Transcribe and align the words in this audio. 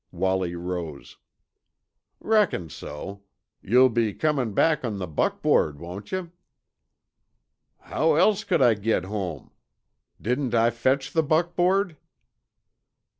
Wallie 0.11 0.55
rose. 0.55 1.17
"Reckon 2.19 2.69
so. 2.71 3.21
You'll 3.61 3.89
be 3.91 4.15
comin' 4.15 4.53
back 4.55 4.83
on 4.83 4.97
the 4.97 5.05
buckboard, 5.05 5.79
won't 5.79 6.11
yuh?" 6.11 6.31
"How 7.81 8.15
else 8.15 8.43
could 8.43 8.63
I 8.63 8.73
git 8.73 9.03
home? 9.05 9.51
Didn't 10.19 10.55
I 10.55 10.71
fetch 10.71 11.13
the 11.13 11.21
buckboard?" 11.21 11.97